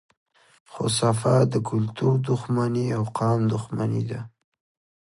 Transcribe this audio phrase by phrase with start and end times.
[0.71, 4.19] خو صفا د کلتور دښمني او قام دښمني ده